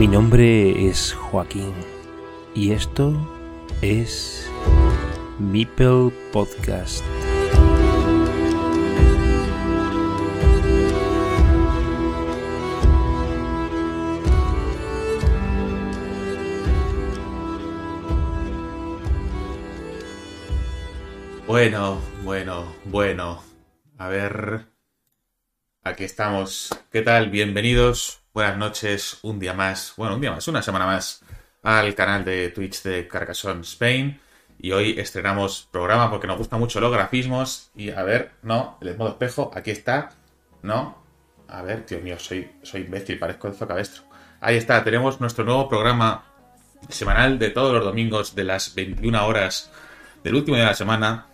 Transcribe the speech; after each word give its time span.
Mi 0.00 0.08
nombre 0.08 0.88
es 0.88 1.12
Joaquín 1.12 1.74
y 2.54 2.72
esto 2.72 3.12
es 3.82 4.50
Meeple 5.38 6.10
Podcast. 6.32 7.04
Bueno, 21.46 22.00
bueno, 22.24 22.74
bueno. 22.86 23.42
A 23.98 24.08
ver. 24.08 24.79
Aquí 25.82 26.04
estamos. 26.04 26.68
¿Qué 26.92 27.00
tal? 27.00 27.30
Bienvenidos. 27.30 28.20
Buenas 28.34 28.58
noches. 28.58 29.18
Un 29.22 29.38
día 29.38 29.54
más. 29.54 29.94
Bueno, 29.96 30.16
un 30.16 30.20
día 30.20 30.30
más, 30.30 30.46
una 30.46 30.60
semana 30.60 30.84
más 30.84 31.24
al 31.62 31.94
canal 31.94 32.22
de 32.22 32.50
Twitch 32.50 32.82
de 32.82 33.08
Carcassonne 33.08 33.62
Spain. 33.62 34.20
Y 34.58 34.72
hoy 34.72 35.00
estrenamos 35.00 35.68
programa 35.72 36.10
porque 36.10 36.26
nos 36.26 36.36
gustan 36.36 36.60
mucho 36.60 36.80
los 36.80 36.92
grafismos. 36.92 37.70
Y 37.74 37.90
a 37.92 38.02
ver, 38.02 38.32
no, 38.42 38.76
el 38.82 38.94
modo 38.98 39.08
espejo, 39.12 39.50
aquí 39.54 39.70
está. 39.70 40.10
No. 40.60 41.02
A 41.48 41.62
ver, 41.62 41.86
tío 41.86 41.98
mío, 42.00 42.18
soy, 42.18 42.50
soy 42.62 42.82
imbécil, 42.82 43.18
parezco 43.18 43.48
el 43.48 43.54
zocabestro. 43.54 44.02
Ahí 44.42 44.56
está, 44.56 44.84
tenemos 44.84 45.18
nuestro 45.18 45.44
nuevo 45.46 45.66
programa 45.66 46.26
semanal 46.90 47.38
de 47.38 47.48
todos 47.48 47.72
los 47.72 47.84
domingos 47.84 48.34
de 48.34 48.44
las 48.44 48.74
21 48.74 49.26
horas 49.26 49.72
del 50.22 50.34
último 50.34 50.56
día 50.56 50.66
de 50.66 50.72
la 50.72 50.76
semana 50.76 51.26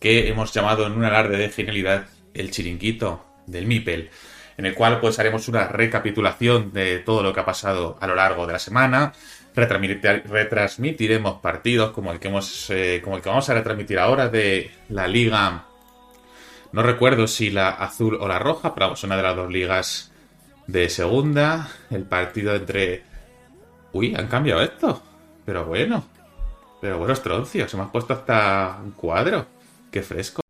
que 0.00 0.28
hemos 0.28 0.54
llamado 0.54 0.86
en 0.86 0.92
un 0.92 1.04
alarde 1.04 1.36
de 1.36 1.50
genialidad 1.50 2.06
el 2.32 2.50
chiringuito 2.50 3.29
del 3.50 3.66
MIPEL, 3.66 4.10
en 4.56 4.66
el 4.66 4.74
cual 4.74 5.00
pues 5.00 5.18
haremos 5.18 5.48
una 5.48 5.68
recapitulación 5.68 6.72
de 6.72 6.98
todo 6.98 7.22
lo 7.22 7.32
que 7.32 7.40
ha 7.40 7.44
pasado 7.44 7.98
a 8.00 8.06
lo 8.06 8.14
largo 8.14 8.46
de 8.46 8.52
la 8.54 8.58
semana, 8.58 9.12
retransmitiremos 9.54 11.40
partidos 11.40 11.90
como 11.90 12.12
el 12.12 12.20
que 12.20 12.28
hemos 12.28 12.70
eh, 12.70 13.00
como 13.02 13.16
el 13.16 13.22
que 13.22 13.28
vamos 13.28 13.48
a 13.48 13.54
retransmitir 13.54 13.98
ahora 13.98 14.28
de 14.28 14.70
la 14.88 15.08
liga 15.08 15.64
no 16.72 16.82
recuerdo 16.82 17.26
si 17.26 17.50
la 17.50 17.70
azul 17.70 18.16
o 18.20 18.28
la 18.28 18.38
roja, 18.38 18.74
pero 18.74 18.86
vamos, 18.86 19.02
una 19.02 19.16
de 19.16 19.22
las 19.22 19.34
dos 19.34 19.50
ligas 19.50 20.12
de 20.66 20.88
segunda, 20.88 21.68
el 21.90 22.04
partido 22.04 22.54
entre 22.54 23.02
Uy, 23.92 24.14
han 24.14 24.28
cambiado 24.28 24.62
esto. 24.62 25.02
Pero 25.44 25.64
bueno. 25.64 26.04
Pero 26.80 26.98
bueno, 26.98 27.12
estroncio, 27.12 27.68
se 27.68 27.76
me 27.76 27.82
ha 27.82 27.92
puesto 27.92 28.14
hasta 28.14 28.78
un 28.82 28.92
cuadro. 28.92 29.46
Qué 29.90 30.02
fresco. 30.02 30.40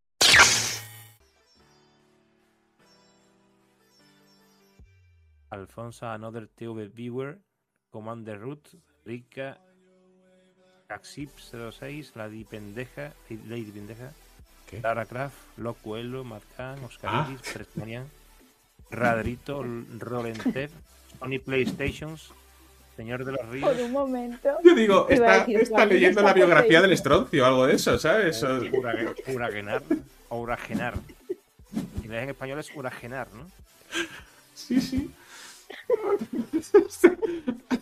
Alfonso 5.51 6.07
Another 6.09 6.49
TV 6.49 6.89
Viewer, 6.89 7.39
Commander 7.91 8.39
Root, 8.39 8.69
Rika, 9.05 9.59
Caxip 10.89 11.31
06, 11.39 12.13
Lady 12.17 12.45
Pendeja, 12.45 13.13
Lady 13.49 13.71
Pendeja, 13.73 14.13
¿Qué? 14.69 14.81
Lara 14.81 15.05
Craft, 15.07 15.37
Locuelo, 15.59 16.25
Matcan, 16.25 16.83
Oscar 16.85 17.11
Ah. 17.13 17.29
Radrito, 18.91 19.65
Rolentev, 19.99 20.71
Sony 21.19 21.39
Playstations, 21.45 22.33
Señor 22.97 23.25
de 23.25 23.33
los 23.33 23.41
Por 23.41 23.51
Ríos, 23.51 23.79
un 23.81 23.93
momento. 23.93 24.49
Yo 24.65 24.75
digo, 24.75 25.09
está, 25.09 25.39
decir, 25.41 25.61
está 25.61 25.87
leyendo 25.87 26.21
está 26.21 26.31
la 26.31 26.35
biografía 26.35 26.81
del 26.83 26.93
estroncio 26.93 27.43
o 27.43 27.47
algo 27.47 27.67
de 27.67 27.75
eso, 27.75 27.99
¿sabes? 27.99 28.43
Ura- 28.43 29.15
Uragenar, 29.29 29.83
Uragenar. 30.29 30.95
En 32.03 32.13
español 32.29 32.59
es 32.59 32.75
Uragenar, 32.75 33.29
¿no? 33.33 33.47
Sí, 34.55 34.81
sí. 34.81 35.11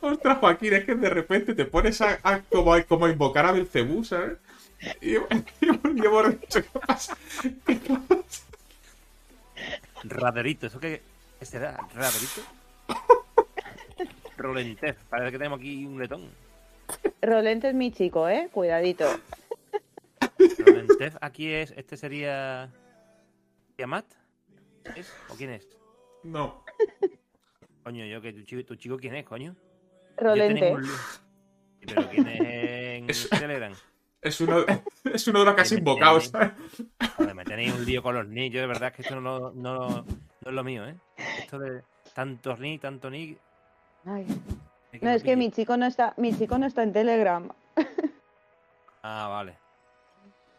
Ostras, 0.00 0.38
Joaquín, 0.38 0.72
es 0.74 0.84
que 0.84 0.94
de 0.94 1.10
repente 1.10 1.54
te 1.54 1.64
pones 1.64 2.00
a, 2.00 2.18
a 2.22 2.40
como, 2.42 2.74
a- 2.74 2.82
como 2.82 3.06
a 3.06 3.10
invocar 3.10 3.46
a 3.46 3.52
Belcebú, 3.52 4.04
¿sabes? 4.04 4.38
Y, 5.00 5.14
hemos 5.14 5.28
dicho, 6.40 6.62
¿qué 6.62 6.78
pasa? 6.86 7.16
¿Qué 7.66 7.76
pasa? 7.76 8.22
Raderito, 10.04 10.66
¿eso 10.66 10.80
qué, 10.80 11.02
será? 11.42 11.76
¿Raderito? 11.94 12.40
Rolentev, 14.38 14.96
parece 15.10 15.32
que 15.32 15.38
tenemos 15.38 15.58
aquí 15.60 15.84
un 15.84 15.98
letón. 15.98 16.30
Rolente 17.20 17.68
es 17.68 17.74
mi 17.74 17.92
chico, 17.92 18.26
¿eh? 18.28 18.48
Cuidadito. 18.50 19.04
Rolentev, 20.58 21.18
aquí 21.20 21.52
es, 21.52 21.72
este 21.76 21.96
sería... 21.98 22.70
¿Tiamat? 23.76 24.06
¿Es? 24.96 25.12
¿O 25.28 25.34
quién 25.34 25.50
es? 25.50 25.68
No. 26.24 26.64
Coño, 27.84 28.04
yo 28.06 28.20
que 28.20 28.32
tu 28.32 28.42
chico, 28.42 28.64
tu 28.64 28.74
chico 28.76 28.96
quién 28.98 29.14
es, 29.14 29.24
coño. 29.24 29.56
Rolente. 30.16 30.74
un 30.74 30.82
Pero 31.80 32.08
quién 32.10 32.26
es 32.28 32.40
en 32.40 33.10
Es- 33.10 33.28
Telegram. 33.30 33.72
Es 34.22 34.38
uno, 34.42 34.58
es 35.04 35.26
uno 35.28 35.38
de 35.40 35.44
los 35.46 35.54
que 35.54 35.60
has 35.62 35.72
invocado, 35.72 36.20
¿sabes? 36.20 36.52
Joder, 37.16 37.34
me 37.34 37.44
tenéis 37.44 37.72
un 37.72 37.86
lío 37.86 38.02
con 38.02 38.14
los 38.14 38.28
nick. 38.28 38.52
Yo 38.52 38.60
de 38.60 38.66
verdad 38.66 38.88
es 38.90 38.96
que 38.96 39.02
esto 39.02 39.18
no, 39.18 39.50
no, 39.52 39.88
no 39.88 40.04
es 40.46 40.52
lo 40.52 40.62
mío, 40.62 40.86
¿eh? 40.86 40.94
Esto 41.38 41.58
de 41.58 41.82
tantos 42.14 42.60
nick, 42.60 42.82
tanto 42.82 43.08
nick. 43.08 43.38
Ay, 44.04 44.26
No, 45.00 45.10
es 45.10 45.22
que 45.22 45.36
mi 45.36 45.50
chico 45.50 45.76
no 45.78 45.86
está, 45.86 46.12
mi 46.18 46.36
chico 46.36 46.58
no 46.58 46.66
está 46.66 46.82
en 46.82 46.92
Telegram. 46.92 47.48
Ah, 49.02 49.28
vale. 49.28 49.56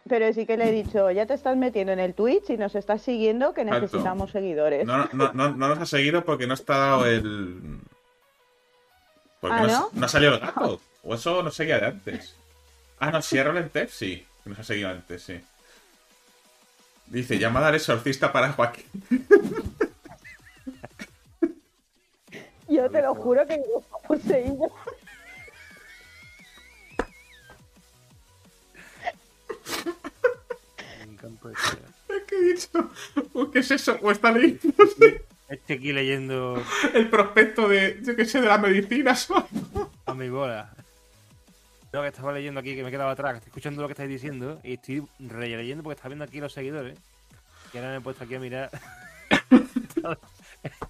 Pero 0.07 0.33
sí 0.33 0.45
que 0.45 0.57
le 0.57 0.69
he 0.69 0.71
dicho, 0.71 1.11
ya 1.11 1.25
te 1.25 1.33
estás 1.35 1.55
metiendo 1.55 1.93
en 1.93 1.99
el 1.99 2.13
Twitch 2.15 2.49
y 2.49 2.57
nos 2.57 2.73
estás 2.75 3.01
siguiendo 3.03 3.53
que 3.53 3.61
Exacto. 3.61 3.81
necesitamos 3.81 4.31
seguidores. 4.31 4.85
No, 4.85 5.07
no, 5.13 5.31
no, 5.33 5.49
no 5.55 5.67
nos 5.69 5.79
ha 5.79 5.85
seguido 5.85 6.23
porque 6.25 6.47
no 6.47 6.53
está 6.55 6.77
dado 6.77 7.05
el. 7.05 7.79
Porque 9.39 9.55
Ah, 9.57 9.67
no, 9.67 9.89
¿no? 9.93 10.05
ha 10.05 10.09
salido 10.09 10.33
el 10.35 10.39
gato. 10.39 10.79
O 11.03 11.15
eso 11.15 11.41
no 11.41 11.49
seguía 11.49 11.79
de 11.79 11.87
antes. 11.87 12.35
Ah, 12.99 13.09
no, 13.09 13.21
si 13.23 13.35
era 13.35 13.49
Rolentep, 13.49 13.89
sí. 13.89 14.23
Que 14.43 14.49
nos 14.51 14.59
ha 14.59 14.63
seguido 14.63 14.89
antes, 14.89 15.23
sí. 15.23 15.41
Dice, 17.07 17.39
llamada 17.39 17.69
al 17.69 17.75
exorcista 17.75 18.31
para 18.31 18.53
Joaquín. 18.53 18.85
Yo 22.69 22.89
te 22.89 23.01
lo 23.01 23.15
juro 23.15 23.45
que 23.47 23.55
he 23.55 24.07
poseído. 24.07 24.71
¿Qué 33.49 33.59
es 33.59 33.71
eso? 33.71 33.97
¿O 34.01 34.11
está 34.11 34.31
leyendo 34.31 34.59
Este 35.49 35.73
aquí 35.73 35.91
leyendo 35.91 36.61
el 36.93 37.09
prospecto 37.09 37.67
de, 37.67 37.99
yo 38.03 38.15
qué 38.15 38.25
sé, 38.25 38.39
de 38.41 38.47
la 38.47 38.57
medicina? 38.57 39.15
¿sabes? 39.15 39.45
a 40.05 40.13
mi 40.13 40.29
bola. 40.29 40.69
Lo 41.91 42.01
que 42.01 42.07
estaba 42.07 42.31
leyendo 42.31 42.59
aquí, 42.61 42.73
que 42.75 42.83
me 42.83 42.91
quedaba 42.91 43.11
atrás, 43.11 43.31
que 43.33 43.37
estoy 43.39 43.49
escuchando 43.49 43.81
lo 43.81 43.87
que 43.89 43.91
estáis 43.93 44.09
diciendo 44.09 44.61
y 44.63 44.73
estoy 44.75 45.03
releyendo 45.19 45.83
porque 45.83 45.95
estaba 45.95 46.09
viendo 46.09 46.23
aquí 46.23 46.39
los 46.39 46.53
seguidores. 46.53 46.97
Y 47.73 47.77
ahora 47.77 47.89
me 47.91 47.97
he 47.97 48.01
puesto 48.01 48.23
aquí 48.23 48.35
a 48.35 48.39
mirar. 48.39 48.69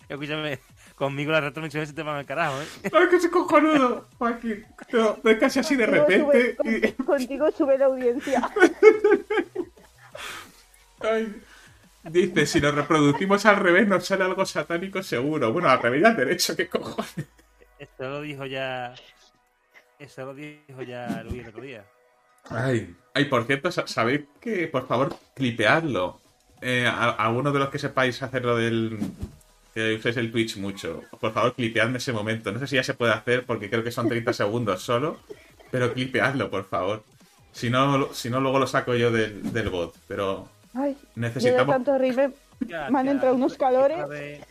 Escúchame, 0.09 0.59
conmigo 0.95 1.31
la 1.31 1.41
retransmisión 1.41 1.87
se 1.87 1.93
te 1.93 2.03
va 2.03 2.17
al 2.19 2.25
carajo, 2.25 2.61
¿eh? 2.61 2.65
Ay, 2.93 3.07
que 3.09 3.15
es 3.15 3.27
cojonudo, 3.29 4.07
Joaquín. 4.19 4.63
Pero 4.91 5.19
es 5.23 5.37
casi 5.39 5.59
así 5.59 5.75
de 5.75 5.85
Contigo 5.87 6.31
repente. 6.31 6.55
sube- 6.57 6.87
y- 6.87 6.91
con- 6.93 7.05
Contigo 7.17 7.51
sube 7.51 7.77
la 7.79 7.85
audiencia. 7.85 8.47
Ay. 10.99 11.33
Dice, 12.03 12.45
si 12.47 12.59
nos 12.59 12.73
reproducimos 12.73 13.45
al 13.45 13.57
revés 13.57 13.87
nos 13.87 14.05
sale 14.05 14.23
algo 14.23 14.45
satánico 14.45 15.03
seguro. 15.03 15.53
Bueno, 15.53 15.69
al 15.69 15.81
revés 15.81 16.01
y 16.01 16.05
al 16.05 16.15
derecho, 16.15 16.55
¿qué 16.55 16.67
cojones? 16.67 17.27
Eso 17.77 17.91
lo 18.09 18.21
dijo 18.21 18.45
ya. 18.45 18.93
Eso 19.99 20.25
lo 20.25 20.33
dijo 20.33 20.81
ya 20.87 21.23
Luis 21.23 21.43
el 21.43 21.49
otro 21.49 21.61
día. 21.61 21.85
Ay, 22.49 22.95
ay, 23.13 23.25
por 23.25 23.45
cierto, 23.45 23.71
sa- 23.71 23.85
sabéis 23.87 24.21
que, 24.39 24.67
por 24.67 24.87
favor, 24.87 25.15
clipeadlo. 25.35 26.19
Eh, 26.61 26.87
a- 26.87 27.11
algunos 27.11 27.53
de 27.53 27.59
los 27.59 27.69
que 27.69 27.77
sepáis 27.79 28.21
hacerlo 28.23 28.55
del... 28.55 28.97
que 29.75 29.95
uséis 29.95 30.17
el 30.17 30.31
Twitch 30.31 30.57
mucho. 30.57 31.03
Por 31.19 31.31
favor, 31.33 31.53
clipeadme 31.53 31.97
ese 31.99 32.13
momento. 32.13 32.51
No 32.51 32.59
sé 32.59 32.65
si 32.67 32.75
ya 32.77 32.83
se 32.83 32.95
puede 32.95 33.13
hacer 33.13 33.45
porque 33.45 33.69
creo 33.69 33.83
que 33.83 33.91
son 33.91 34.09
30 34.09 34.33
segundos 34.33 34.81
solo. 34.81 35.19
Pero 35.69 35.93
clipeadlo, 35.93 36.49
por 36.49 36.65
favor. 36.65 37.03
Si 37.51 37.69
no, 37.69 37.97
lo- 37.97 38.13
si 38.13 38.29
no 38.31 38.41
luego 38.41 38.57
lo 38.57 38.65
saco 38.67 38.95
yo 38.95 39.11
del, 39.11 39.53
del 39.53 39.69
bot. 39.69 39.95
Pero 40.07 40.49
Ay, 40.73 40.93
yo 40.93 40.99
de 41.15 41.21
necesitamos... 41.21 41.73
tanto 41.75 41.97
reírme 41.97 42.31
Ya, 42.67 42.89
Me 42.89 42.99
han 42.99 43.05
ya, 43.07 43.11
entrado 43.13 43.33
aquí 43.33 43.41
unos 43.41 43.57
puede- 43.57 43.71
calores. 43.73 43.97
Aquí 43.99 44.05
puede 44.07 44.19
haber, 44.35 44.47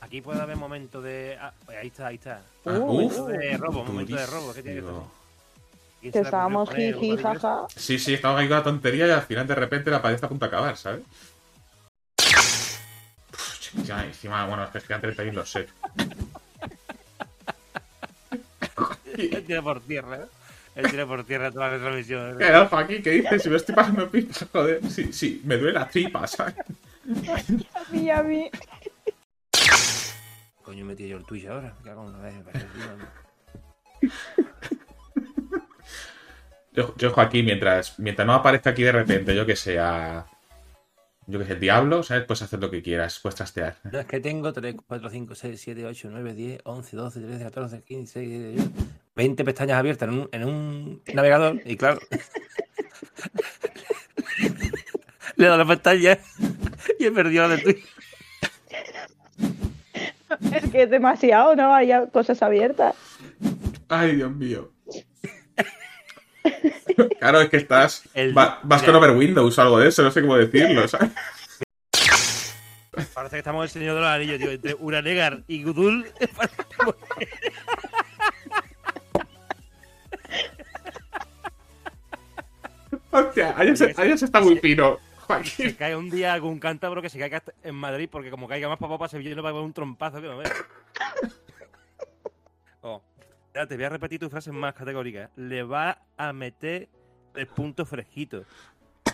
aquí 0.00 0.20
puede 0.20 0.40
haber 0.40 0.56
momentos 0.56 1.02
de. 1.04 1.36
ah, 1.40 1.52
pues 1.66 1.78
ahí 1.78 1.86
está, 1.88 2.06
ahí 2.06 2.14
está. 2.16 2.42
Ah, 2.64 2.70
Uh, 2.70 2.72
uf, 3.06 3.18
Momento 3.18 3.26
de 3.26 3.56
robo, 3.56 3.84
momento 3.84 4.16
de 4.16 4.26
robo. 4.26 4.54
¿Qué 4.54 4.62
tiene 4.62 4.80
que? 4.80 4.86
¿Quién 6.00 6.12
que 6.12 6.18
estábamos 6.20 6.70
jiji, 6.70 7.16
jaja. 7.16 7.66
Sí, 7.74 7.98
sí, 7.98 8.14
estamos 8.14 8.40
ahí 8.40 8.48
con 8.48 8.56
la 8.58 8.62
tontería 8.62 9.06
y 9.06 9.10
al 9.10 9.22
final 9.22 9.46
de 9.46 9.54
repente 9.56 9.90
la 9.90 10.00
pared 10.02 10.14
está 10.14 10.26
a 10.26 10.28
punto 10.28 10.44
de 10.46 10.48
acabar, 10.48 10.76
¿sabes? 10.76 11.02
Uf, 13.32 13.74
encima, 13.76 14.04
encima, 14.04 14.46
bueno, 14.46 14.64
es 14.64 14.70
que 14.70 14.80
quedan 14.80 15.00
30 15.00 15.24
y 15.24 15.30
lo 15.32 15.44
sé. 15.46 15.66
Tira 19.46 19.62
por 19.62 19.80
tierra. 19.82 20.16
¿eh? 20.16 20.26
Él 20.74 20.90
tira 20.90 21.06
por 21.06 21.24
tierra 21.24 21.50
toda 21.50 21.70
la 21.70 21.78
transmisión. 21.78 22.38
¿Qué 22.38 22.44
Alfa 22.44 22.78
aquí? 22.80 23.02
¿Qué 23.02 23.10
dices? 23.10 23.42
Si 23.42 23.50
me 23.50 23.56
estoy 23.56 23.74
pasando 23.74 24.10
pipa, 24.10 24.34
joder. 24.52 24.80
Sí, 24.90 25.12
sí, 25.12 25.42
me 25.44 25.56
duele 25.58 25.74
la 25.78 25.88
tripa, 25.88 26.26
¿sabes? 26.26 26.54
A 26.58 27.92
mí, 27.92 28.10
a 28.10 28.22
mí. 28.22 28.50
coño 30.62 30.80
he 30.82 30.84
metido 30.84 31.10
yo 31.10 31.16
el 31.18 31.24
Twitch 31.24 31.46
ahora? 31.46 31.74
Me 31.78 31.84
cago 31.84 32.06
en 32.06 32.12
la 32.12 32.18
vez, 32.20 32.34
me 32.34 32.42
parece, 32.42 32.66
tío. 32.66 34.10
Yo, 36.74 36.94
yo 36.96 37.10
Joaquín, 37.12 37.44
mientras, 37.44 37.98
mientras 37.98 38.26
no 38.26 38.32
aparezca 38.32 38.70
aquí 38.70 38.82
de 38.82 38.92
repente, 38.92 39.34
yo 39.36 39.44
que 39.44 39.56
sé, 39.56 39.78
a- 39.78 40.24
Yo 41.26 41.38
que 41.38 41.44
sé, 41.44 41.52
el 41.52 41.60
diablo, 41.60 42.02
¿sabes? 42.02 42.24
Puedes 42.24 42.42
hacer 42.42 42.60
lo 42.60 42.70
que 42.70 42.82
quieras, 42.82 43.18
puedes 43.20 43.36
trastear. 43.36 43.76
No, 43.92 43.98
es 44.00 44.06
que 44.06 44.20
tengo 44.20 44.52
3, 44.52 44.74
4, 44.86 45.10
5, 45.10 45.34
6, 45.34 45.60
7, 45.60 45.84
8, 45.86 46.08
9, 46.10 46.34
10, 46.34 46.60
11, 46.64 46.96
12, 46.96 47.20
13, 47.20 47.44
14, 47.44 47.82
15, 47.82 48.20
16, 48.20 48.54
17, 48.56 49.01
20 49.14 49.44
pestañas 49.44 49.78
abiertas 49.78 50.08
en 50.08 50.14
un, 50.20 50.28
en 50.32 50.44
un 50.44 51.02
navegador 51.12 51.60
y 51.64 51.76
claro. 51.76 52.00
Le 55.36 55.44
he 55.44 55.48
dado 55.48 55.58
la 55.58 55.66
pantalla 55.66 56.18
y 56.98 57.06
he 57.06 57.10
perdido 57.10 57.46
la 57.48 57.56
de 57.56 57.62
Twitch. 57.62 57.84
Es 60.54 60.70
que 60.70 60.82
es 60.84 60.90
demasiado, 60.90 61.54
¿no? 61.54 61.74
Hay 61.74 61.90
cosas 62.10 62.42
abiertas. 62.42 62.94
Ay, 63.88 64.16
Dios 64.16 64.34
mío. 64.34 64.72
Claro, 67.20 67.42
es 67.42 67.50
que 67.50 67.58
estás. 67.58 68.04
El- 68.14 68.36
va- 68.36 68.58
vas 68.62 68.82
con. 68.82 68.94
Over 68.94 69.10
Windows 69.10 69.58
o 69.58 69.62
algo 69.62 69.78
de 69.78 69.88
eso, 69.88 70.02
no 70.02 70.10
sé 70.10 70.22
cómo 70.22 70.36
decirlo, 70.38 70.88
¿sabes? 70.88 71.10
Parece 73.14 73.36
que 73.36 73.38
estamos 73.38 73.64
el 73.64 73.70
señor 73.70 73.94
de 73.94 74.00
los 74.00 74.08
anillos, 74.10 74.38
tío. 74.38 74.50
Entre 74.52 74.74
Uranegar 74.74 75.42
y 75.46 75.62
Gudul. 75.64 76.06
Hostia, 83.12 83.54
Ayas, 83.56 83.82
Ayas 83.98 84.22
está 84.22 84.40
muy 84.40 84.58
fino. 84.58 84.98
Se 85.14 85.20
Joaquín. 85.20 85.74
cae 85.74 85.94
un 85.96 86.10
día 86.10 86.32
algún 86.32 86.58
cántabro 86.58 87.00
que 87.02 87.08
se 87.08 87.18
caiga 87.18 87.42
en 87.62 87.74
Madrid 87.74 88.08
porque 88.10 88.30
como 88.30 88.48
caiga 88.48 88.68
más 88.68 88.78
papá 88.78 88.98
para 88.98 89.08
Sevilla 89.10 89.34
no 89.36 89.42
va 89.42 89.50
a 89.50 89.52
haber 89.52 89.62
un 89.62 89.72
trompazo 89.72 90.20
que 90.20 90.26
no 90.28 90.38
veas. 90.38 90.52
Oh. 92.84 93.00
Ya, 93.54 93.64
te 93.64 93.76
voy 93.76 93.84
a 93.84 93.90
repetir 93.90 94.18
tus 94.18 94.28
frases 94.28 94.52
más 94.52 94.74
categóricas. 94.74 95.30
Le 95.36 95.62
va 95.62 96.02
a 96.16 96.32
meter 96.32 96.88
el 97.36 97.46
punto 97.46 97.86
fresquito. 97.86 98.44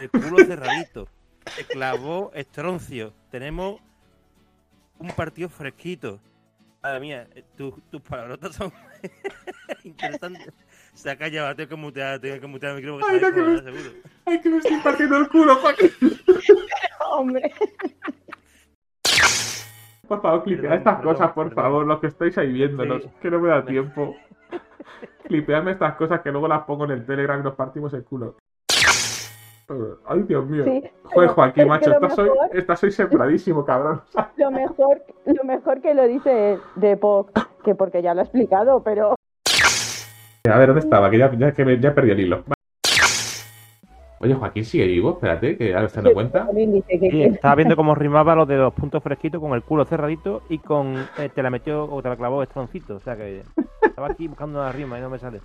El 0.00 0.08
culo 0.10 0.38
cerradito. 0.46 1.06
Se 1.54 1.66
clavó 1.66 2.30
estroncio. 2.32 3.12
Tenemos 3.30 3.78
un 4.98 5.10
partido 5.10 5.50
fresquito. 5.50 6.18
Madre 6.82 7.00
mía, 7.00 7.28
eh, 7.34 7.44
tus, 7.58 7.74
tus 7.90 8.00
palabrotas 8.00 8.54
son 8.56 8.72
interesantes. 9.84 10.50
Se 10.98 11.10
ha 11.10 11.16
callado, 11.16 11.54
tengo 11.54 11.68
que 11.68 11.76
mutear, 11.76 12.18
tengo 12.18 12.40
que 12.40 12.46
mutear 12.48 12.72
el 12.76 12.78
micrófono. 12.82 13.06
Ay, 13.08 13.20
que 13.20 13.22
no, 13.22 13.28
está 13.28 13.40
que 13.64 13.70
me- 13.70 13.78
seguro. 13.78 14.00
Ay, 14.26 14.40
que 14.40 14.48
me 14.50 14.56
estoy 14.58 14.76
partiendo 14.80 15.16
el 15.18 15.28
culo, 15.28 15.54
Joaquín. 15.56 15.90
Hombre. 17.12 17.52
Por 20.08 20.20
favor, 20.22 20.42
clipead 20.42 20.72
estas 20.74 20.96
perdón, 20.96 21.14
cosas, 21.14 21.32
por 21.32 21.48
perdón. 21.50 21.64
favor, 21.64 21.86
los 21.86 22.00
que 22.00 22.06
estáis 22.08 22.36
ahí 22.38 22.52
viéndonos, 22.52 23.02
Sí. 23.02 23.10
que 23.22 23.30
no 23.30 23.38
me 23.40 23.48
da 23.48 23.64
tiempo. 23.64 24.16
Clipeadme 25.28 25.70
estas 25.72 25.94
cosas 25.94 26.20
que 26.20 26.32
luego 26.32 26.48
las 26.48 26.62
pongo 26.64 26.84
en 26.86 26.90
el 26.92 27.06
Telegram 27.06 27.38
y 27.38 27.44
nos 27.44 27.54
partimos 27.54 27.92
el 27.94 28.02
culo. 28.04 28.36
Ay, 30.06 30.22
Dios 30.22 30.46
mío. 30.46 30.64
Sí, 30.64 30.82
Joder, 31.04 31.28
Joaquín, 31.30 31.62
es 31.62 31.68
macho, 31.68 31.92
estás 31.92 32.18
hoy, 32.18 32.30
mejor- 32.30 32.56
estás 32.56 32.82
hoy 32.82 32.90
sembradísimo, 32.90 33.64
cabrón. 33.64 34.00
Lo 34.36 34.50
mejor, 34.50 35.02
lo 35.26 35.44
mejor 35.44 35.80
que 35.80 35.94
lo 35.94 36.08
dice 36.08 36.58
de 36.74 36.96
Pog, 36.96 37.30
que 37.62 37.74
porque 37.76 38.02
ya 38.02 38.14
lo 38.14 38.20
ha 38.20 38.24
explicado, 38.24 38.82
pero 38.82 39.14
A 40.52 40.58
ver, 40.58 40.68
¿dónde 40.68 40.80
estaba? 40.80 41.10
Que 41.10 41.18
ya, 41.18 41.30
ya, 41.36 41.52
que 41.52 41.64
me- 41.64 41.78
ya 41.80 41.94
perdí 41.94 42.10
el 42.10 42.20
hilo. 42.20 42.44
Oye, 44.20 44.34
Joaquín 44.34 44.64
sigue 44.64 44.86
vivo, 44.86 45.10
espérate, 45.12 45.56
que 45.56 45.74
ahora 45.74 45.88
se 45.88 45.96
dando 45.96 46.12
cuenta. 46.12 46.48
Sí, 46.52 47.22
estaba 47.22 47.54
viendo 47.54 47.76
cómo 47.76 47.94
rimaba 47.94 48.34
lo 48.34 48.46
de 48.46 48.56
los 48.56 48.74
puntos 48.74 49.00
fresquitos 49.02 49.40
con 49.40 49.52
el 49.52 49.62
culo 49.62 49.84
cerradito 49.84 50.42
y 50.48 50.58
con 50.58 50.96
eh, 51.18 51.28
te 51.32 51.40
la 51.42 51.50
metió 51.50 51.84
o 51.84 52.02
te 52.02 52.08
la 52.08 52.16
clavó 52.16 52.42
estroncito. 52.42 52.96
O 52.96 53.00
sea 53.00 53.16
que 53.16 53.42
estaba 53.82 54.08
aquí 54.08 54.26
buscando 54.26 54.58
una 54.58 54.72
rima 54.72 54.98
y 54.98 55.02
no 55.02 55.10
me 55.10 55.18
sale. 55.20 55.40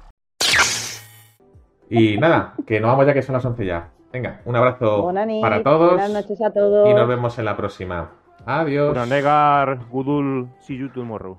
Y 1.90 2.18
nada, 2.18 2.54
que 2.66 2.80
nos 2.80 2.90
vamos 2.90 3.06
ya 3.06 3.14
que 3.14 3.22
son 3.22 3.34
las 3.34 3.46
11 3.46 3.64
ya. 3.64 3.90
Venga, 4.12 4.42
un 4.46 4.56
abrazo 4.56 5.02
noches, 5.02 5.42
para 5.42 5.62
todos 5.64 5.92
buenas 5.92 6.12
noches 6.12 6.42
a 6.42 6.52
todos. 6.52 6.90
y 6.90 6.94
nos 6.94 7.08
vemos 7.08 7.38
en 7.38 7.46
la 7.46 7.56
próxima. 7.56 8.10
Adiós. 8.46 9.08
Negar 9.08 9.80
Gudul 9.92 10.50
See 10.62 10.78
tomorrow. 10.90 11.38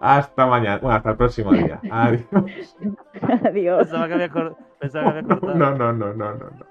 Hasta 0.00 0.46
mañana. 0.46 0.78
Bueno, 0.78 0.96
hasta 0.96 1.10
el 1.10 1.16
próximo 1.16 1.52
día. 1.52 1.80
Adiós. 1.90 2.24
Adiós. 3.44 3.78
Pensaba 3.88 4.08
que 4.08 4.14
había, 4.14 4.28
cor- 4.28 4.56
pensaba 4.78 5.12
que 5.12 5.18
había 5.18 5.22
cortado. 5.28 5.54
No, 5.54 5.70
no, 5.74 5.92
no, 5.92 6.14
no, 6.14 6.34
no. 6.34 6.50
no. 6.50 6.70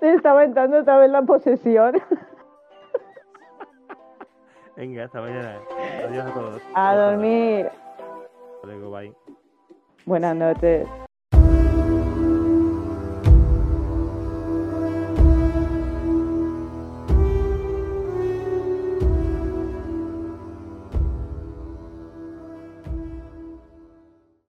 Se 0.00 0.14
estaba 0.14 0.44
entrando 0.44 0.78
otra 0.80 0.98
vez 0.98 1.10
la 1.10 1.22
posesión. 1.22 2.00
Venga, 4.76 5.04
hasta 5.04 5.20
mañana. 5.20 5.58
Adiós 6.06 6.26
a 6.26 6.32
todos. 6.34 6.62
A 6.74 6.94
dormir. 6.94 7.66
Hasta 7.66 8.66
luego, 8.66 8.90
bye. 8.92 9.12
Buenas 10.06 10.36
noches. 10.36 10.86